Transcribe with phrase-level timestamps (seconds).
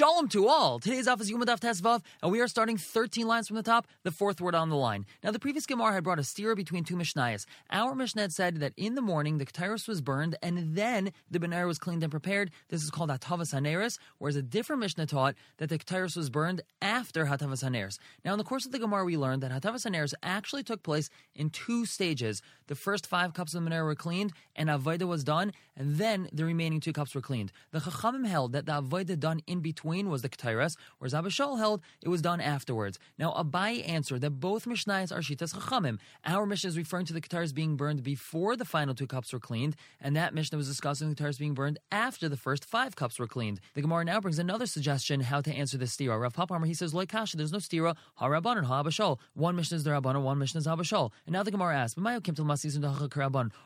[0.00, 0.78] Shalom to all.
[0.78, 4.10] Today's office is Yumadaf Tesvav, and we are starting 13 lines from the top, the
[4.10, 5.04] fourth word on the line.
[5.22, 7.44] Now, the previous Gemara had brought a stira between two Mishnayos.
[7.70, 11.66] Our Mishnah said that in the morning the Ketairos was burned, and then the Benair
[11.66, 12.50] was cleaned and prepared.
[12.70, 16.62] This is called Hatavas Haneris, whereas a different Mishnah taught that the Ketairos was burned
[16.80, 17.98] after Hatavas Haneris.
[18.24, 21.10] Now, in the course of the Gemara, we learned that Hatavas Haneris actually took place
[21.34, 22.40] in two stages.
[22.68, 26.30] The first five cups of the Menorah were cleaned, and Avodah was done, and then
[26.32, 27.52] the remaining two cups were cleaned.
[27.72, 31.58] The Chachamim held that the Avodah done in between was the Ketairas, whereas Abba Shaul
[31.58, 32.98] held it was done afterwards.
[33.18, 35.98] Now, Abai answered that both Mishnayos are Shitas Chachamim.
[36.24, 39.40] Our Mishnah is referring to the Ketairas being burned before the final two cups were
[39.40, 43.18] cleaned, and that Mishnah was discussing the Ketairas being burned after the first five cups
[43.18, 43.60] were cleaned.
[43.74, 46.20] The Gemara now brings another suggestion how to answer this stira.
[46.20, 49.76] Rav Papamar, he says, Loy Kasha, there's no stira, ha Rabbanon, ha Abba One Mishnah
[49.76, 50.84] is the Rabbanon, one Mishnah is Abba
[51.26, 51.98] And now the Gemara asks,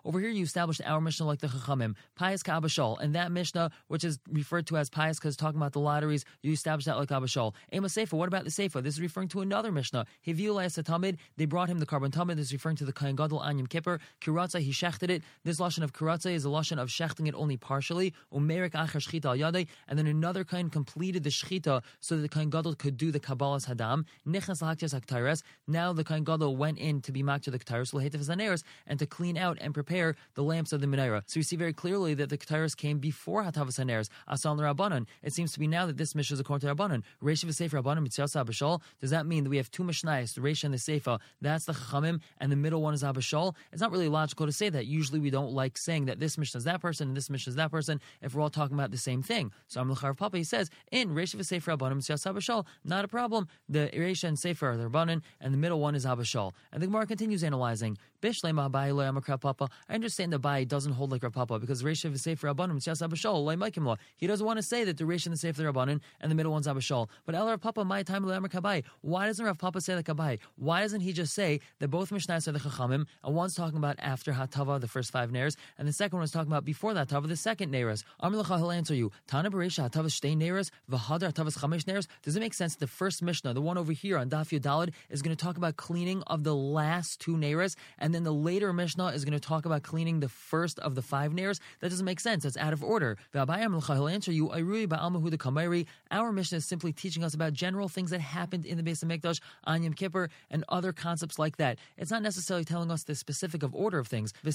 [0.04, 2.68] over here you established our Mishnah like the Chachamim, Pious Ka Abba
[3.00, 5.80] and that Mishnah, which is referred to as Pious because talking about the
[6.10, 7.54] you established that like Abba Shaul.
[7.72, 8.80] Ema Sefer, what about the Sefer?
[8.80, 10.06] This is referring to another Mishnah.
[10.26, 12.36] Hiviulai Satamid, they brought him the korban tamid.
[12.36, 14.00] This is referring to the Kain Gadol Anyam Kippur.
[14.20, 15.22] Kiratza, he shechted it.
[15.44, 18.14] This lashon of kiratza is a lashon of shechting it only partially.
[18.32, 22.28] Umerik Achar Shchita al Yadai, and then another kind completed the Shchita so that the
[22.28, 24.04] Kain Gadol could do the Kabbalah's Hadam.
[24.26, 25.42] Nichnas Lahaktias Haktaires.
[25.66, 29.36] Now the Kain Gadol went in to be makta the Ketairos, Lahetif and to clean
[29.36, 31.22] out and prepare the lamps of the Menorah.
[31.26, 35.06] So we see very clearly that the Ketairos came before Hatavas Haneres, Asal Rabbanon.
[35.22, 37.02] It seems to be now that this Mishnah is according to Rabbanon.
[37.22, 38.80] Reish Sefer Rabbanon Mitzvah Abba Shaul.
[39.00, 41.18] Does that mean that we have two Mishnayos, the Reish and the Sefer?
[41.40, 43.54] That's the Chachamim, and the middle one is Abba Shaul.
[43.72, 44.86] It's not really logical to say that.
[44.86, 47.56] Usually we don't like saying that this Mishnah is that person and this Mishnah is
[47.56, 49.52] that person if we're all talking about the same thing.
[49.66, 53.08] So I'm lechar Papa he says in Reish Sefer Rabbanon Mitzvah Abba Shaul, not a
[53.08, 53.48] problem.
[53.68, 56.52] The Reish and Sefer are the Rabbanon, and the middle one is Abba Shaul.
[56.72, 57.98] And the Gemara continues analyzing.
[58.24, 59.68] Bishlema Abai.
[59.88, 63.16] I understand the Bai doesn't hold like Rav Papa because of Sefer Rabbanim Mitzvah Abba
[63.16, 66.30] Shaul like He doesn't want to say that the Reish is the Sefer Rabbanim and
[66.30, 67.08] the middle one's Abba Shaul.
[67.26, 68.84] But El Rav Papa my time Kabai.
[69.02, 70.38] Why doesn't Rav Papa say the Kabai?
[70.56, 73.96] Why doesn't he just say that both Mishnahs are the Chachamim and one's talking about
[73.98, 77.08] after Hatava the first five Neiras and the second one is talking about before that
[77.08, 78.04] Hatava the second Neiras?
[78.20, 79.12] Amr he'll answer you.
[79.26, 82.06] Tana Beresha Hatava Shtei Neiras V'Hadar Hatavas Chamesh Neiras.
[82.22, 82.76] Does it make sense?
[82.76, 85.76] The first Mishnah, the one over here on Daf Yudalid, is going to talk about
[85.76, 89.66] cleaning of the last two Neiras, and then the later Mishnah is going to talk
[89.66, 91.60] about cleaning the first of the five Neiras.
[91.80, 92.44] That doesn't make sense.
[92.44, 93.16] That's out of order.
[93.32, 94.50] He'll answer you.
[94.50, 99.08] Our Mishnah is simply teaching us about general things that happened in the base of
[99.08, 101.78] Mikdash on Yom Kippur and other concepts like that.
[101.96, 104.32] It's not necessarily telling us the specific of order of things.
[104.42, 104.54] But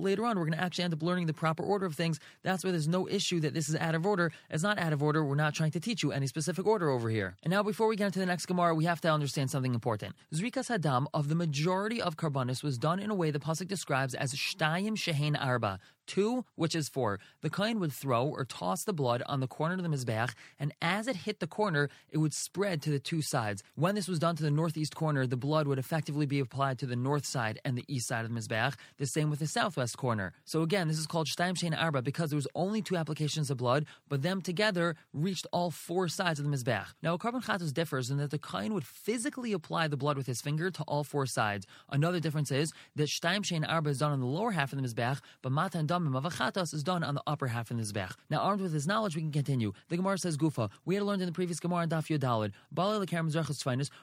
[0.00, 2.18] later on we're going to actually end up learning the proper order of things.
[2.42, 4.32] That's where there's no issue that this is out of order.
[4.50, 5.24] It's not out of order.
[5.24, 7.36] We're not trying to teach you any specific order over here.
[7.42, 10.14] And now, before we get into the next Gemara, we have to understand something important.
[10.34, 12.16] Zrikas Hadam of the majority of
[12.48, 16.88] Was done in a way the Pasuk describes as Shtayim Shehain Arba, two, which is
[16.88, 17.20] four.
[17.42, 20.72] The Kohen would throw or toss the blood on the corner of the Mizbeach, and
[20.82, 23.62] as it hit the corner, it would spread to the two sides.
[23.76, 26.86] When this was done to the northeast corner, the blood would effectively be applied to
[26.86, 29.96] the north side and the east side of the Mizbeach, the same with the southwest
[29.96, 30.32] corner.
[30.44, 33.58] So again, this is called Shtayim Shein Arba because there was only two applications of
[33.58, 36.86] blood, but them together reached all four sides of the Mizbeach.
[37.02, 40.26] Now, a korban chatos differs in that the Kohen would physically apply the blood with
[40.26, 41.66] his finger to all four sides.
[41.90, 44.88] Another difference is that Shtayim Shein Arba is done on the lower half of the
[44.88, 48.12] Mizbeach, but Mata and of is done on the upper half of the zbech.
[48.30, 49.72] Now, armed with his knowledge, we can continue.
[49.88, 52.52] The Gemara says, Gufa, we had learned in the previous Gemara in Daf Yodalid,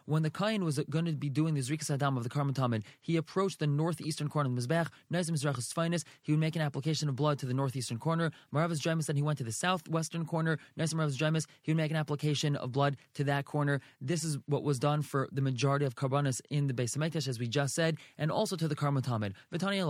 [0.05, 2.83] when the Kain was going to be doing the Zrikas Adam of the Korban Tamid,
[3.01, 4.87] he approached the northeastern corner of the Mizbech,
[6.21, 8.31] he would make an application of blood to the northeastern corner.
[8.53, 10.57] Maravas Jaimus, then he went to the southwestern corner.
[10.77, 13.81] Maravas Jaimus, he would make an application of blood to that corner.
[14.01, 17.27] This is what was done for the majority of Karbanis in the base of Mekdash,
[17.27, 19.33] as we just said, and also to the Korban Tamid.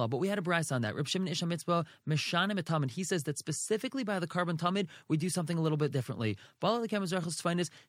[0.09, 0.95] But we had a brace on that.
[0.95, 2.91] Rib Shimon Ish HaMitzpah, Meshanim Tamid.
[2.91, 6.37] He says that specifically by the korban Tamid, we do something a little bit differently.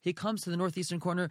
[0.01, 1.31] He comes to the northeastern corner,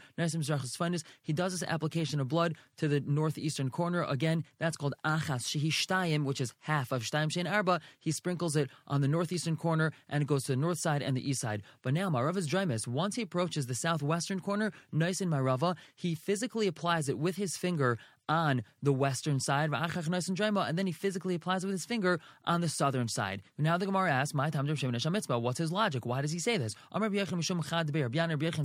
[1.21, 4.03] he does this application of blood to the northeastern corner.
[4.03, 7.81] Again, that's called Achas Shehi Shtayim, which is half of Shtayim Shein Arba.
[7.99, 11.15] He sprinkles it on the northeastern corner and it goes to the north side and
[11.15, 11.63] the east side.
[11.81, 16.67] But now Marava's Drymis, once he approaches the southwestern corner, nice in Marava, he physically
[16.67, 21.67] applies it with his finger on the western side, and then he physically applies it
[21.67, 23.41] with his finger on the southern side.
[23.57, 25.39] Now the Gemara asks, "My time mitzvah.
[25.39, 26.05] What's his logic?
[26.05, 27.23] Why does he say this?" Amar Rabbi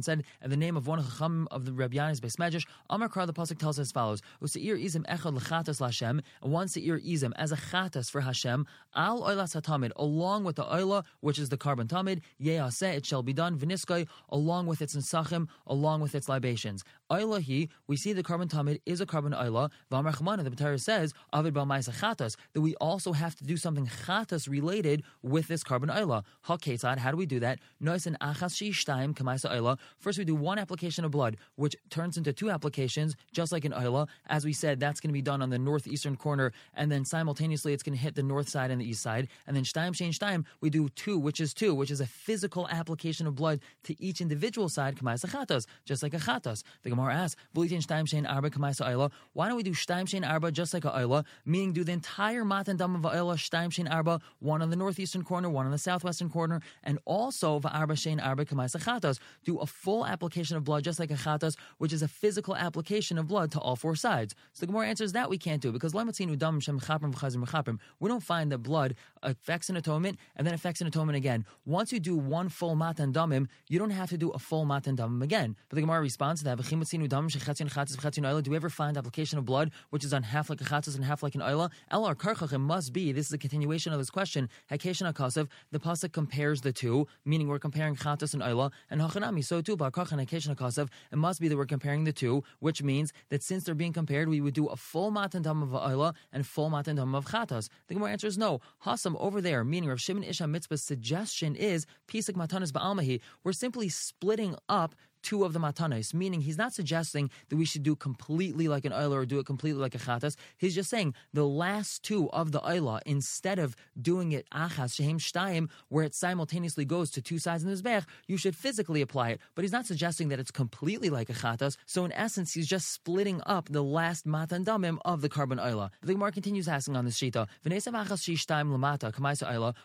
[0.00, 3.26] said, in the name of one of the of the Rabbi Yann's Beis Amar Kar
[3.26, 7.52] the pasuk tells as follows: "Useir izim echad lechatas lashem, and one seir izim as
[7.52, 11.86] a chatas for Hashem, al oilas hatamid, along with the oila, which is the korban
[11.86, 16.82] tamid, yeyaseh, it shall be done, v'niskai, along with its nesachim, along with its libations.
[17.10, 19.70] Oila he, we see the korban tamid is a korban Ayla.
[19.90, 24.48] V'amar the Torah says, Avid Ba'maisa Chatas, that we also have to do something Chatas
[24.48, 26.22] related with this korban Ayla.
[26.42, 26.56] Ha
[26.98, 27.58] how do we do that?
[27.82, 29.78] Nois and Achas Shishtaim Kamaisa Ayla.
[29.98, 33.72] First, we do one application of blood, which turns into two applications, just like an
[33.72, 34.06] Ayla.
[34.28, 37.72] As we said, that's going to be done on the northeastern corner, and then simultaneously
[37.72, 39.28] it's going to hit the north side and the east side.
[39.46, 42.68] And then Shtaim Shein Shtaim, we do two, which is two, which is a physical
[42.68, 46.62] application of blood to each individual side, Kamaisa Chatas, just like a Chatas.
[46.82, 49.10] The Gemara asks, Shein Arba Kamaisa Ayla.
[49.32, 52.44] Why don't we do Shtaim Shein Arba just like a Ayla, meaning do the entire
[52.44, 55.78] Matan Dam of Ayla, Shtaim Shein Arba, one on the northeastern corner, one on the
[55.78, 60.84] southwestern corner, and also Va'arba Shein Arba Kamaisa Chatas, do a full application of blood
[60.84, 64.34] just like a Chatas, which is a physical application of blood to all four sides.
[64.52, 69.70] So the Gemara answers that we can't do because we don't find that blood affects
[69.70, 71.44] an atonement and then affects an atonement again.
[71.64, 74.96] Once you do one full matan damim, you don't have to do a full matan
[74.96, 75.56] damim again.
[75.68, 76.56] But the Gemara responds to that:
[76.90, 81.04] Do we ever find application of blood which is on half like a chatas and
[81.04, 81.70] half like an oila?
[81.90, 82.16] El ar
[82.58, 83.12] must be.
[83.12, 84.48] This is a continuation of this question.
[84.70, 85.48] Hakeshan akasav.
[85.70, 89.44] The pasuk compares the two, meaning we're comparing chatas and oila, and hachanami.
[89.44, 90.88] So too, ba'karchan hakeshan akasav.
[91.12, 94.28] It must be that we're comparing the two, which means that since they're being compared,
[94.28, 97.68] we would do a full matan damim of oila and full matan damim of chatas.
[97.86, 98.60] The Gemara answers no.
[98.84, 103.20] Hasam over there, meaning Rav Shimon Ish HaMitzpah's suggestion is Pisik Matanas Ba'almahi.
[103.44, 107.82] We're simply splitting up two of the matanos, meaning he's not suggesting that we should
[107.82, 110.36] do completely like an oila or do it completely like a chatas.
[110.56, 115.18] He's just saying the last two of the oila, instead of doing it achas shehem
[115.18, 119.30] shtayim, where it simultaneously goes to two sides of the mizbech, you should physically apply
[119.30, 119.40] it.
[119.54, 121.76] But he's not suggesting that it's completely like a chatas.
[121.86, 125.90] So in essence, he's just splitting up the last matan damim of the korban oila.
[126.02, 127.46] The Gemara continues asking on this shita,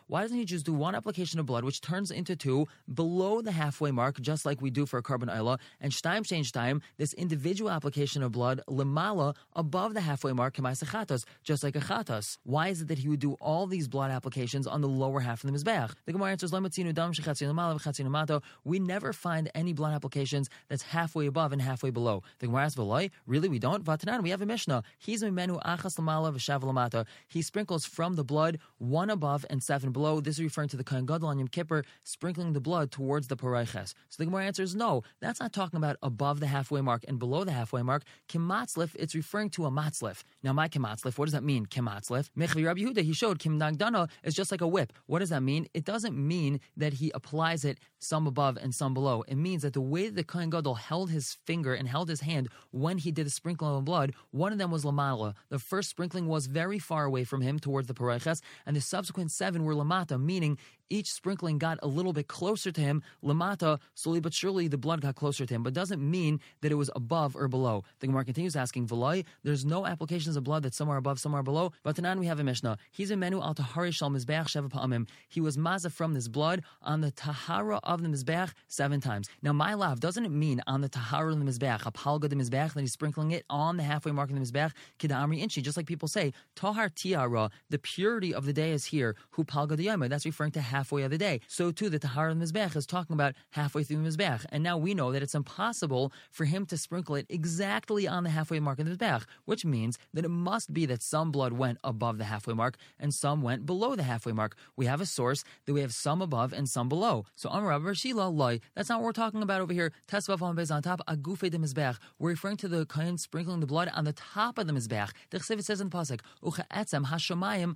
[0.08, 3.52] why doesn't he just do one application of blood, which turns into two below the
[3.52, 7.72] halfway mark, just like we do for a korban And Shtaim Shein Shtaim, this individual
[7.72, 12.38] application of blood, Lemala, above the halfway mark, Kemaisa Chatas, just like a Chatas.
[12.44, 15.44] Why is it that he would do all these blood applications on the lower half
[15.44, 15.94] of the Mizbech?
[16.06, 21.89] The Gemara answers, Lemala, We never find any blood applications that's halfway above and halfway
[21.89, 22.24] below.
[22.39, 23.83] The Gemara asks, Veloy, really we don't?
[23.83, 24.83] Vatanan, we have a Mishnah.
[24.98, 27.06] He's a menu achas lamala v'shav.
[27.27, 30.19] He sprinkles from the blood one above and seven below.
[30.19, 33.38] This is referring to the Kohen Gadol on Yom Kippur, sprinkling the blood towards the
[33.38, 33.94] parayches.
[34.10, 37.44] So the Gemara answers, no, that's not talking about above the halfway mark and below
[37.44, 38.04] the halfway mark.
[38.30, 40.22] Kimatzlif, it's referring to a matzlif.
[40.44, 42.30] Now, my kimatzlif, what does that mean, kimatzlif?
[42.38, 44.94] Mechvi Rabbi Yehuda, he showed kim nagdana is just like a whip.
[45.07, 45.68] What does that mean?
[45.74, 49.24] It doesn't mean that he applies it some above and some below.
[49.27, 52.22] It means that the way that the Kohen Gadol held his finger and held his
[52.22, 55.33] hand when he did the sprinkling of blood, one of them was lamala.
[55.50, 59.31] The first sprinkling was very far away from him towards the pareches, and the subsequent
[59.31, 60.60] seven were lamata, meaning
[60.90, 63.02] each sprinkling got a little bit closer to him.
[63.24, 66.76] Lamata, slowly but surely, the blood got closer to him, but doesn't mean that it
[66.76, 67.84] was above or below.
[68.00, 71.72] The Gemara continues asking, V'loi, there's no applications of blood that's somewhere above, somewhere below.
[71.84, 72.78] But Tanan, we have a Mishnah.
[72.92, 75.08] He's a menu al tahari shal mizbeach sheva pa'amim.
[75.28, 79.30] He was maza from this blood on the tahara of the mizbeach seven times.
[79.42, 82.36] Now, my love, doesn't it mean on the tahara of the mizbeach, a palga the
[82.36, 85.78] mizbeach, that he's sprinkling it on the halfway mark of the mizbeach, kidamri inchi, just
[85.78, 90.26] like people say, tahar tiara, the purity of the day is here, hu palga That's
[90.26, 91.39] referring to halfway of the day.
[91.48, 94.45] So too, the Tahar of the Mizbech is talking about halfway through the Mizbech.
[94.50, 98.30] And now we know that it's impossible for him to sprinkle it exactly on the
[98.38, 101.77] halfway mark of the Mizbech, which means that it must be that some blood went
[101.83, 104.56] above the halfway mark and some went below the halfway mark.
[104.75, 107.25] We have a source that we have some above and some below.
[107.36, 108.60] So Amar Shila loy.
[108.75, 109.94] That's not what we're talking about over here.
[110.10, 111.98] Tesvav on on top, agufe de Mizbech.
[112.20, 115.12] We're referring to the kain sprinkling the blood on the top of the Mizbech.
[115.29, 117.75] The Chesiv says in the Pasuk, Ucha etzem hashamayim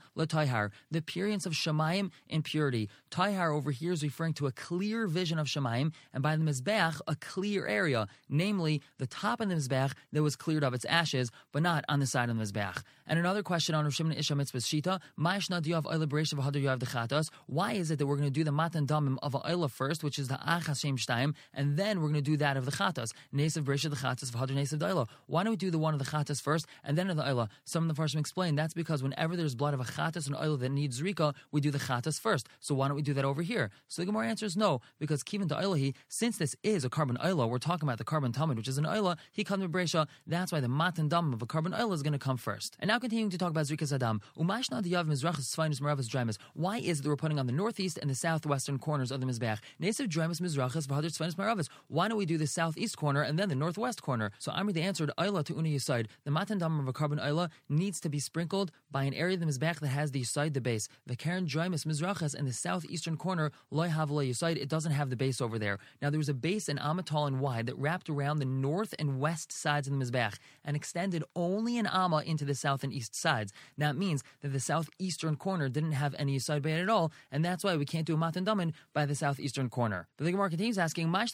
[0.92, 2.89] The appearance of shamayim impurity.
[3.12, 7.02] Taihar over here is referring to a clear vision of Shemaim, and by the Mizbeach,
[7.08, 11.32] a clear area, namely the top of the Mizbeach that was cleared of its ashes,
[11.52, 12.84] but not on the side of the Mizbeach.
[13.08, 17.30] And another question on Rosh Shimon Ish HaMitzpah Shita, Ma'ishna?
[17.48, 20.20] Why is it that we're going to do the Matan Damim of Oila first, which
[20.20, 23.12] is the Achas Shem Shtaim, and then we're going to do that of the Chatas?
[23.34, 25.08] Nesav Chatas, Hadar Nesav Daila.
[25.26, 27.50] Why don't we do the one of the Chatas first, and then of the Oila?
[27.66, 30.60] Some of the Farshim explain that's because whenever there's blood of a Chatas and Oila
[30.60, 32.48] that needs Rika, we do the Chatas first.
[32.60, 33.70] So why don't we do that over here?
[33.90, 37.58] So the Gemara answers no, because Kivin to since this is a korban Eila, we're
[37.58, 40.62] talking about the korban Talmud, which is an Eila, he comes with Bresha, that's why
[40.62, 42.78] the Matan Dam of a korban Eila is going to come first.
[42.80, 46.38] And now continuing to talk about Zrikas Adam, Umashna Diyav Mizrachas Svinus Maravas Drymas.
[46.54, 49.28] Why is it that we're putting on the northeast and the southwestern corners of the
[49.28, 49.60] Mizbeach?
[49.82, 51.68] Nesav Drymas Mizrachas Vahadr Svinus Maravas.
[51.90, 54.32] Why don't we do the southeast corner and then the northwest corner?
[54.40, 56.08] So Amri the answered Eila to Uni Yisaid.
[56.24, 59.42] The Matan Dam of a carbon Eila needs to be sprinkled by an area of
[59.42, 60.88] the Mizbeach that has the side, the base.
[61.06, 65.80] The Karen Drymas Mizrachas and the southeastern corner, it doesn't have the base over there.
[66.02, 68.94] Now there was a base an amma tall and wide that wrapped around the north
[69.00, 72.94] and west sides of the mizbech and extended only an amma into the south and
[72.94, 73.52] east sides.
[73.78, 77.64] That means that the southeastern corner didn't have any yisaid bay at all, and that's
[77.64, 80.08] why we can't do matan damin by the southeastern corner.
[80.18, 81.34] The Gemara continues asking, why is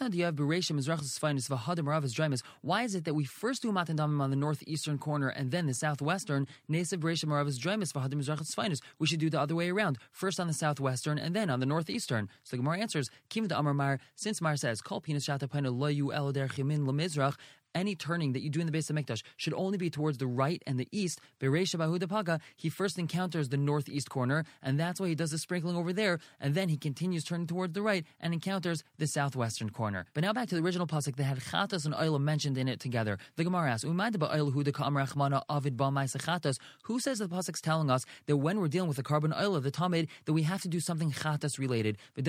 [2.95, 6.47] it that we first do matan damin on the northeastern corner and then the southwestern?
[6.69, 6.83] We
[9.07, 9.97] should do the other way around.
[10.11, 12.29] First on the southwestern and then on the northeastern.
[12.43, 16.13] So the Gemara answers, Kim Amar Mar, since Mar says, Kol pinas shata lo yu
[16.13, 17.35] el der chimin lemizrach,
[17.75, 20.27] any turning that you do in the base of Mikdash should only be towards the
[20.27, 21.19] right and the east.
[21.39, 25.75] Beresha Paga, he first encounters the northeast corner, and that's why he does the sprinkling
[25.75, 30.05] over there, and then he continues turning towards the right and encounters the southwestern corner.
[30.13, 32.79] But now back to the original pasuk that had chatas and oil mentioned in it
[32.79, 33.17] together.
[33.35, 33.95] The Gemara asks, Who
[36.99, 39.71] says the pasuk's telling us that when we're dealing with the korban oil of the
[39.71, 41.97] tamid, that we have to do something chatas related?
[42.15, 42.23] Maybe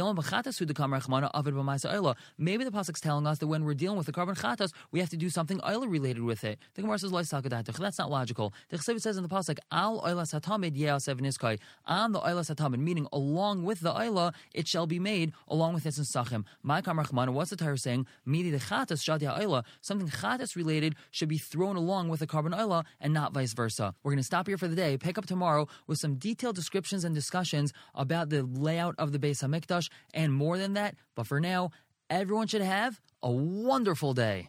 [2.64, 5.16] the pasuk's telling us that when we're dealing with the korban chatas, we have to
[5.16, 6.58] do something oil related with it.
[6.74, 8.54] The Gemara says, Lois That's not logical.
[8.70, 11.58] The Chesiv says in the Pasuk, Al oilas hatamid yeasev.
[11.84, 15.84] On the oilas hatamid, meaning along with the oila, it shall be made along with
[15.84, 16.44] its nesachim.
[16.62, 18.06] My kamrachmana, what's the Torah saying?
[18.24, 19.64] Midi the chatas shadia oila.
[19.82, 23.94] Something chatas related should be thrown along with the korban oila and not vice versa.
[24.02, 27.04] We're going to stop here for the day, pick up tomorrow with some detailed descriptions
[27.04, 30.94] and discussions about the layout of the Beis Hamikdash and more than that.
[31.14, 31.72] But for now,
[32.08, 34.48] everyone should have a wonderful day.